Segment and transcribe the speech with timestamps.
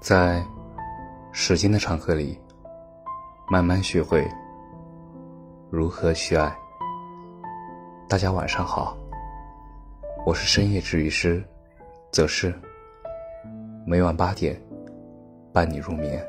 [0.00, 0.44] 在
[1.32, 2.38] 时间的长河里，
[3.50, 4.26] 慢慢学会
[5.70, 6.56] 如何去爱。
[8.08, 8.96] 大家晚上好，
[10.24, 11.42] 我是深夜治愈师，
[12.12, 12.54] 则是
[13.84, 14.60] 每晚八点
[15.52, 16.24] 伴你入眠。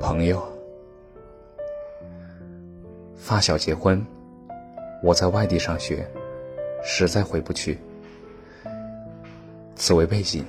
[0.00, 0.42] 朋友，
[3.14, 4.04] 发小结婚，
[5.02, 6.04] 我在外地上学，
[6.82, 7.78] 实在回不去。
[9.76, 10.44] 此为背景。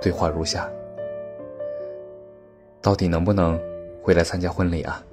[0.00, 0.68] 对话如下：
[2.80, 3.60] 到底能不能
[4.02, 5.04] 回来参加婚礼啊？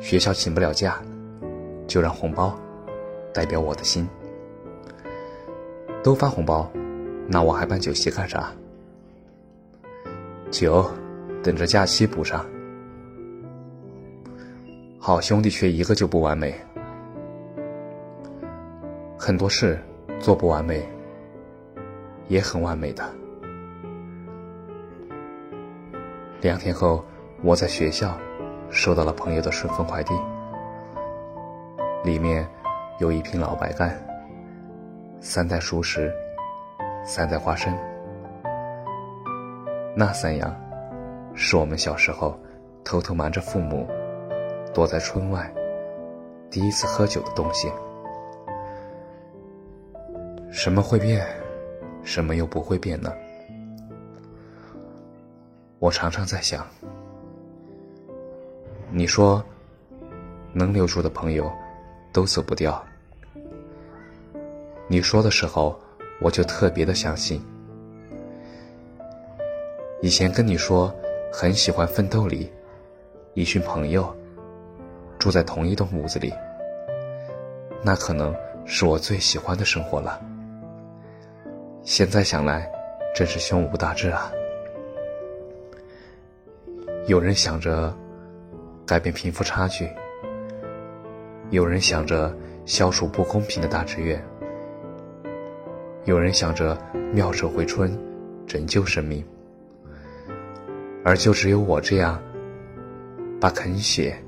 [0.00, 0.98] 学校请不了假，
[1.86, 2.58] 就让红包
[3.34, 4.08] 代表我的心。
[6.02, 6.70] 都发红包，
[7.26, 8.52] 那我还办酒席干啥？
[10.50, 10.88] 酒
[11.42, 12.46] 等着假期补上。
[14.98, 16.54] 好兄弟缺一个就不完美，
[19.18, 19.78] 很多事
[20.18, 20.82] 做不完美。
[22.28, 23.04] 也很完美的。
[26.40, 27.04] 两天后，
[27.42, 28.16] 我在学校
[28.70, 30.14] 收到了朋友的顺丰快递，
[32.04, 32.46] 里面
[32.98, 33.98] 有一瓶老白干、
[35.20, 36.12] 三袋熟食、
[37.04, 37.76] 三袋花生。
[39.94, 40.54] 那三样，
[41.34, 42.38] 是我们小时候
[42.84, 43.88] 偷偷瞒着父母，
[44.74, 45.52] 躲在村外
[46.50, 47.72] 第一次喝酒的东西。
[50.52, 51.26] 什么会变？
[52.06, 53.12] 什么又不会变呢？
[55.80, 56.64] 我常常在想，
[58.90, 59.44] 你说
[60.52, 61.52] 能留住的朋友
[62.12, 62.82] 都走不掉，
[64.86, 65.78] 你说的时候
[66.20, 67.44] 我就特别的相信。
[70.00, 70.94] 以前跟你说
[71.32, 72.50] 很喜欢《奋斗》里
[73.34, 74.14] 一群朋友
[75.18, 76.32] 住在同一栋屋子里，
[77.82, 78.34] 那可能
[78.64, 80.25] 是我最喜欢的生活了。
[81.86, 82.68] 现在想来，
[83.14, 84.28] 真是胸无大志啊！
[87.06, 87.96] 有人想着
[88.84, 89.88] 改变贫富差距，
[91.50, 94.20] 有人想着消除不公平的大志愿，
[96.06, 96.76] 有人想着
[97.14, 97.96] 妙手回春，
[98.48, 99.24] 拯救生命，
[101.04, 102.20] 而就只有我这样
[103.40, 104.20] 把啃血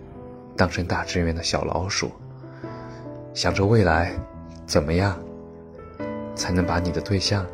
[0.56, 2.08] 当成大志愿的小老鼠，
[3.34, 4.12] 想着未来
[4.64, 5.18] 怎么样。
[6.38, 7.44] 才能把你的对象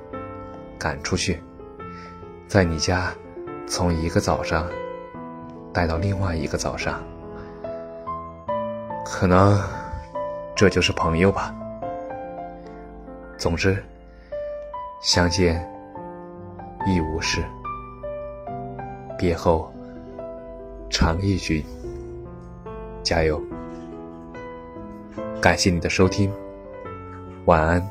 [0.85, 1.43] 赶出去，
[2.47, 3.11] 在你家
[3.67, 4.69] 从一个早上
[5.73, 7.03] 带到另外一个早上，
[9.03, 9.59] 可能
[10.55, 11.55] 这就是朋友吧。
[13.39, 13.83] 总之，
[15.01, 15.67] 相见
[16.87, 17.43] 亦无事，
[19.17, 19.73] 别后
[20.91, 21.65] 常忆君。
[23.03, 23.43] 加油！
[25.41, 26.31] 感谢你的收听，
[27.47, 27.83] 晚安。